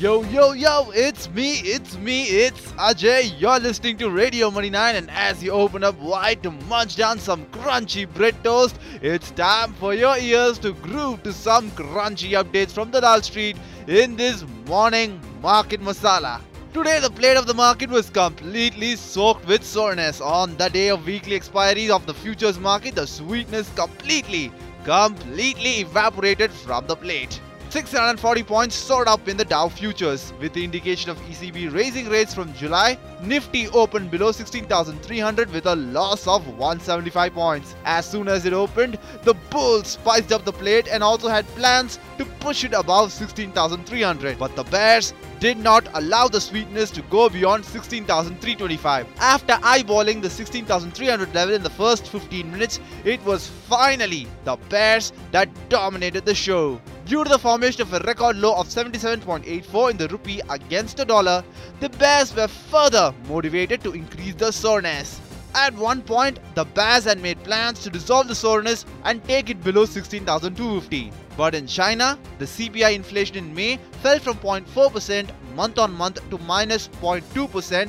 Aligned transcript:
Yo, 0.00 0.22
yo, 0.26 0.52
yo, 0.52 0.92
it's 0.94 1.28
me, 1.30 1.54
it's 1.54 1.98
me, 1.98 2.22
it's 2.22 2.70
Ajay. 2.74 3.34
You're 3.40 3.58
listening 3.58 3.96
to 3.96 4.10
Radio 4.10 4.48
Money 4.48 4.70
9, 4.70 4.94
and 4.94 5.10
as 5.10 5.42
you 5.42 5.50
open 5.50 5.82
up 5.82 5.98
wide 5.98 6.40
to 6.44 6.52
munch 6.52 6.94
down 6.94 7.18
some 7.18 7.44
crunchy 7.46 8.08
bread 8.14 8.36
toast, 8.44 8.78
it's 9.02 9.32
time 9.32 9.72
for 9.72 9.94
your 9.94 10.16
ears 10.16 10.56
to 10.60 10.72
groove 10.74 11.24
to 11.24 11.32
some 11.32 11.72
crunchy 11.72 12.40
updates 12.40 12.70
from 12.70 12.92
the 12.92 13.00
Dal 13.00 13.22
Street 13.22 13.56
in 13.88 14.14
this 14.14 14.44
morning 14.68 15.20
market 15.42 15.80
masala. 15.80 16.40
Today, 16.72 17.00
the 17.00 17.10
plate 17.10 17.36
of 17.36 17.48
the 17.48 17.54
market 17.54 17.90
was 17.90 18.08
completely 18.08 18.94
soaked 18.94 19.48
with 19.48 19.64
soreness. 19.64 20.20
On 20.20 20.56
the 20.58 20.70
day 20.70 20.90
of 20.90 21.06
weekly 21.06 21.34
expiry 21.34 21.90
of 21.90 22.06
the 22.06 22.14
futures 22.14 22.60
market, 22.60 22.94
the 22.94 23.04
sweetness 23.04 23.68
completely, 23.74 24.52
completely 24.84 25.80
evaporated 25.80 26.52
from 26.52 26.86
the 26.86 26.94
plate. 26.94 27.40
640 27.70 28.44
points 28.44 28.74
soared 28.74 29.08
up 29.08 29.28
in 29.28 29.36
the 29.36 29.44
Dow 29.44 29.68
futures. 29.68 30.32
With 30.40 30.54
the 30.54 30.64
indication 30.64 31.10
of 31.10 31.18
ECB 31.18 31.70
raising 31.70 32.08
rates 32.08 32.32
from 32.32 32.54
July, 32.54 32.96
Nifty 33.22 33.68
opened 33.68 34.10
below 34.10 34.32
16,300 34.32 35.52
with 35.52 35.66
a 35.66 35.76
loss 35.76 36.26
of 36.26 36.46
175 36.46 37.34
points. 37.34 37.74
As 37.84 38.10
soon 38.10 38.26
as 38.26 38.46
it 38.46 38.54
opened, 38.54 38.98
the 39.22 39.34
bulls 39.50 39.88
spiced 39.88 40.32
up 40.32 40.46
the 40.46 40.52
plate 40.52 40.88
and 40.90 41.02
also 41.02 41.28
had 41.28 41.46
plans 41.48 41.98
to 42.16 42.24
push 42.40 42.64
it 42.64 42.72
above 42.72 43.12
16,300. 43.12 44.38
But 44.38 44.56
the 44.56 44.64
bears 44.64 45.12
did 45.38 45.58
not 45.58 45.86
allow 45.92 46.26
the 46.26 46.40
sweetness 46.40 46.90
to 46.92 47.02
go 47.02 47.28
beyond 47.28 47.66
16,325. 47.66 49.06
After 49.18 49.52
eyeballing 49.54 50.22
the 50.22 50.30
16,300 50.30 51.34
level 51.34 51.54
in 51.54 51.62
the 51.62 51.70
first 51.70 52.08
15 52.08 52.50
minutes, 52.50 52.80
it 53.04 53.22
was 53.26 53.48
finally 53.68 54.26
the 54.44 54.56
bears 54.70 55.12
that 55.32 55.50
dominated 55.68 56.24
the 56.24 56.34
show. 56.34 56.80
Due 57.08 57.24
to 57.24 57.30
the 57.30 57.38
formation 57.38 57.80
of 57.80 57.94
a 57.94 58.00
record 58.00 58.36
low 58.36 58.54
of 58.54 58.68
77.84 58.68 59.90
in 59.90 59.96
the 59.96 60.08
rupee 60.08 60.42
against 60.50 60.98
the 60.98 61.06
dollar, 61.06 61.42
the 61.80 61.88
bears 61.88 62.36
were 62.36 62.48
further 62.48 63.14
motivated 63.26 63.80
to 63.82 63.92
increase 63.92 64.34
the 64.34 64.52
soreness. 64.52 65.18
At 65.54 65.74
one 65.74 66.02
point, 66.02 66.38
the 66.54 66.66
bears 66.66 67.04
had 67.04 67.22
made 67.22 67.42
plans 67.44 67.82
to 67.82 67.88
dissolve 67.88 68.28
the 68.28 68.34
soreness 68.34 68.84
and 69.04 69.24
take 69.24 69.48
it 69.48 69.64
below 69.64 69.86
16,250. 69.86 71.10
But 71.34 71.54
in 71.54 71.66
China, 71.66 72.18
the 72.38 72.44
CPI 72.44 72.94
inflation 72.94 73.36
in 73.36 73.54
May 73.54 73.78
fell 74.02 74.18
from 74.18 74.36
0.4% 74.36 75.30
month 75.54 75.78
on 75.78 75.94
month 75.94 76.20
to 76.28 76.36
minus 76.40 76.88
0.2%, 77.00 77.88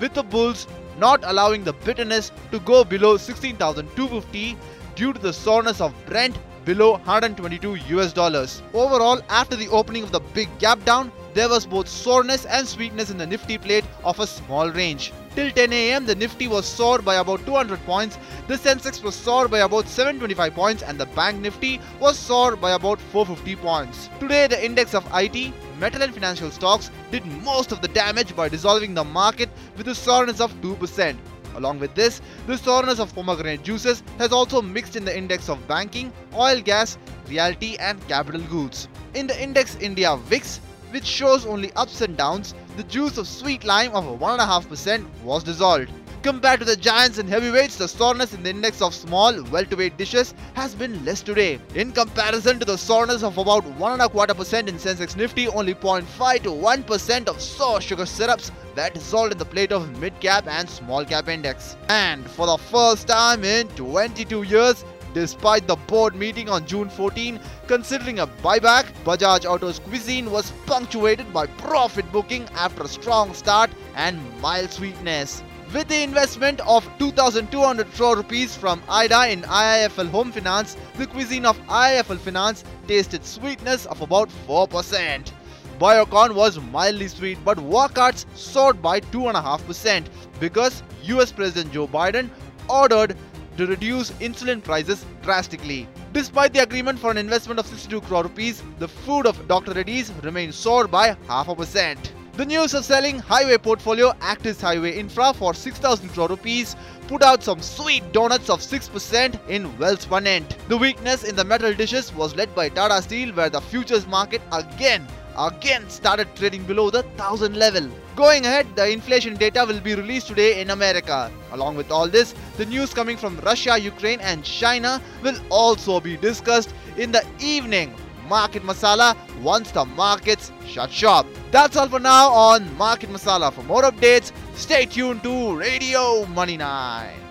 with 0.00 0.14
the 0.14 0.24
bulls 0.24 0.66
not 0.98 1.20
allowing 1.22 1.62
the 1.62 1.74
bitterness 1.84 2.32
to 2.50 2.58
go 2.58 2.82
below 2.82 3.18
16,250 3.18 4.56
due 4.96 5.12
to 5.12 5.20
the 5.20 5.32
soreness 5.32 5.80
of 5.80 5.94
Brent 6.06 6.36
below 6.68 6.90
122 6.92 7.76
US 7.96 8.12
dollars. 8.12 8.62
Overall, 8.74 9.22
after 9.30 9.56
the 9.56 9.68
opening 9.68 10.02
of 10.02 10.12
the 10.12 10.20
big 10.38 10.50
gap 10.58 10.84
down, 10.84 11.10
there 11.32 11.48
was 11.48 11.64
both 11.64 11.88
soreness 11.88 12.44
and 12.44 12.68
sweetness 12.68 13.08
in 13.08 13.16
the 13.16 13.26
Nifty 13.26 13.56
plate 13.56 13.86
of 14.04 14.20
a 14.20 14.26
small 14.26 14.70
range. 14.70 15.12
Till 15.34 15.50
10 15.50 15.72
am, 15.72 16.04
the 16.04 16.14
Nifty 16.14 16.46
was 16.46 16.66
sore 16.66 17.00
by 17.00 17.14
about 17.14 17.46
200 17.46 17.78
points, 17.86 18.18
the 18.48 18.56
Sensex 18.56 19.02
was 19.02 19.14
sore 19.14 19.48
by 19.48 19.60
about 19.60 19.88
725 19.88 20.54
points, 20.54 20.82
and 20.82 21.00
the 21.00 21.06
Bank 21.06 21.40
Nifty 21.40 21.80
was 22.00 22.18
sore 22.18 22.54
by 22.54 22.72
about 22.72 23.00
450 23.00 23.56
points. 23.64 24.10
Today, 24.20 24.46
the 24.46 24.62
index 24.62 24.94
of 24.94 25.08
IT, 25.14 25.54
metal 25.80 26.02
and 26.02 26.12
financial 26.12 26.50
stocks 26.50 26.90
did 27.10 27.24
most 27.44 27.72
of 27.72 27.80
the 27.80 27.88
damage 27.88 28.36
by 28.36 28.48
dissolving 28.50 28.92
the 28.92 29.04
market 29.04 29.48
with 29.78 29.88
a 29.88 29.94
soreness 29.94 30.40
of 30.40 30.52
2%. 30.60 31.16
Along 31.58 31.80
with 31.80 31.92
this, 31.96 32.20
the 32.46 32.56
soreness 32.56 33.00
of 33.00 33.12
pomegranate 33.16 33.64
juices 33.64 34.04
has 34.18 34.30
also 34.30 34.62
mixed 34.62 34.94
in 34.94 35.04
the 35.04 35.16
index 35.16 35.48
of 35.48 35.66
banking, 35.66 36.12
oil 36.32 36.60
gas, 36.60 36.96
realty 37.28 37.76
and 37.80 38.06
capital 38.06 38.40
goods. 38.42 38.86
In 39.14 39.26
the 39.26 39.42
index 39.42 39.76
India 39.80 40.16
VIX, 40.16 40.60
which 40.92 41.04
shows 41.04 41.44
only 41.46 41.72
ups 41.72 42.00
and 42.00 42.16
downs, 42.16 42.54
the 42.76 42.84
juice 42.84 43.18
of 43.18 43.26
sweet 43.26 43.64
lime 43.64 43.90
of 43.92 44.04
1.5% 44.04 45.04
was 45.24 45.42
dissolved. 45.42 45.90
Compared 46.22 46.58
to 46.58 46.66
the 46.66 46.74
giants 46.76 47.18
and 47.18 47.28
heavyweights, 47.28 47.76
the 47.76 47.86
soreness 47.86 48.34
in 48.34 48.42
the 48.42 48.50
index 48.50 48.82
of 48.82 48.92
small, 48.92 49.40
welterweight 49.44 49.96
dishes 49.96 50.34
has 50.54 50.74
been 50.74 51.04
less 51.04 51.22
today. 51.22 51.60
In 51.76 51.92
comparison 51.92 52.58
to 52.58 52.64
the 52.64 52.76
soreness 52.76 53.22
of 53.22 53.38
about 53.38 53.64
1.25% 53.78 54.66
in 54.66 54.74
Sensex 54.74 55.16
Nifty, 55.16 55.46
only 55.46 55.74
0.5 55.74 56.42
to 56.42 56.50
1% 56.50 57.28
of 57.28 57.40
sour 57.40 57.80
sugar 57.80 58.04
syrups 58.04 58.50
that 58.74 58.94
dissolved 58.94 59.30
in 59.32 59.38
the 59.38 59.44
plate 59.44 59.70
of 59.70 59.96
mid-cap 60.00 60.48
and 60.48 60.68
small-cap 60.68 61.28
index. 61.28 61.76
And 61.88 62.28
for 62.28 62.46
the 62.46 62.58
first 62.58 63.06
time 63.06 63.44
in 63.44 63.68
22 63.68 64.42
years, 64.42 64.84
Despite 65.14 65.66
the 65.66 65.74
board 65.74 66.14
meeting 66.14 66.50
on 66.50 66.66
June 66.66 66.90
14 66.90 67.40
considering 67.66 68.18
a 68.18 68.26
buyback, 68.26 68.84
Bajaj 69.04 69.46
Auto's 69.46 69.78
cuisine 69.78 70.30
was 70.30 70.52
punctuated 70.66 71.32
by 71.32 71.46
profit 71.46 72.12
booking 72.12 72.44
after 72.54 72.82
a 72.82 72.88
strong 72.88 73.32
start 73.32 73.70
and 73.96 74.20
mild 74.40 74.70
sweetness. 74.70 75.42
With 75.74 75.88
the 75.88 76.02
investment 76.02 76.60
of 76.60 76.88
2,200 76.98 77.92
crore 77.92 78.16
rupees 78.16 78.56
from 78.56 78.82
ADIA 78.88 79.32
in 79.32 79.42
IIFL 79.42 80.08
Home 80.08 80.32
Finance, 80.32 80.78
the 80.96 81.06
cuisine 81.06 81.44
of 81.44 81.60
IIFL 81.66 82.18
Finance 82.20 82.64
tasted 82.86 83.22
sweetness 83.22 83.84
of 83.84 84.00
about 84.00 84.30
4%. 84.46 85.30
Biocon 85.78 86.34
was 86.34 86.58
mildly 86.58 87.06
sweet, 87.06 87.38
but 87.44 87.58
Wockhardt's 87.58 88.24
soared 88.34 88.80
by 88.80 89.00
2.5% 89.00 90.06
because 90.40 90.82
US 91.02 91.32
President 91.32 91.70
Joe 91.74 91.86
Biden 91.86 92.30
ordered 92.70 93.14
to 93.58 93.66
reduce 93.66 94.10
insulin 94.12 94.64
prices 94.64 95.04
drastically. 95.20 95.86
Despite 96.14 96.54
the 96.54 96.62
agreement 96.62 96.98
for 96.98 97.10
an 97.10 97.18
investment 97.18 97.60
of 97.60 97.66
62 97.66 98.00
crore 98.02 98.22
rupees, 98.22 98.62
the 98.78 98.88
food 98.88 99.26
of 99.26 99.46
Dr. 99.48 99.74
Reddy's 99.74 100.12
remains 100.22 100.56
soared 100.56 100.90
by 100.90 101.14
half 101.26 101.48
a 101.48 101.54
percent. 101.54 102.14
The 102.38 102.46
news 102.46 102.72
of 102.72 102.84
selling 102.84 103.18
highway 103.18 103.58
portfolio 103.58 104.12
Actis 104.20 104.60
Highway 104.60 104.96
Infra 104.96 105.34
for 105.34 105.54
6000 105.54 106.08
crore 106.10 106.28
rupees 106.28 106.76
put 107.08 107.20
out 107.20 107.42
some 107.42 107.60
sweet 107.60 108.12
donuts 108.12 108.48
of 108.48 108.60
6% 108.60 109.48
in 109.48 109.66
Welspun 109.72 110.44
The 110.68 110.76
weakness 110.76 111.24
in 111.24 111.34
the 111.34 111.42
metal 111.42 111.74
dishes 111.74 112.14
was 112.14 112.36
led 112.36 112.54
by 112.54 112.68
Tata 112.68 113.02
Steel 113.02 113.34
where 113.34 113.50
the 113.50 113.60
futures 113.60 114.06
market 114.06 114.40
again 114.52 115.04
again 115.36 115.90
started 115.90 116.28
trading 116.36 116.62
below 116.62 116.90
the 116.90 117.02
1000 117.02 117.56
level. 117.56 117.90
Going 118.14 118.46
ahead, 118.46 118.68
the 118.76 118.88
inflation 118.88 119.34
data 119.34 119.64
will 119.66 119.80
be 119.80 119.96
released 119.96 120.28
today 120.28 120.60
in 120.60 120.70
America. 120.70 121.32
Along 121.50 121.74
with 121.74 121.90
all 121.90 122.06
this, 122.06 122.36
the 122.56 122.66
news 122.66 122.94
coming 122.94 123.16
from 123.16 123.36
Russia, 123.40 123.76
Ukraine 123.76 124.20
and 124.20 124.44
China 124.44 125.02
will 125.24 125.40
also 125.50 125.98
be 125.98 126.16
discussed 126.16 126.72
in 126.96 127.10
the 127.10 127.26
evening 127.40 127.96
Market 128.28 128.62
Masala 128.62 129.16
once 129.42 129.70
the 129.70 129.84
markets 129.84 130.52
shut 130.66 130.90
shop. 130.90 131.26
That's 131.50 131.76
all 131.76 131.88
for 131.88 132.00
now 132.00 132.30
on 132.30 132.76
Market 132.76 133.10
Masala. 133.10 133.52
For 133.52 133.62
more 133.62 133.82
updates, 133.82 134.32
stay 134.54 134.86
tuned 134.86 135.22
to 135.22 135.56
Radio 135.56 136.26
Money 136.26 136.56
9. 136.56 137.27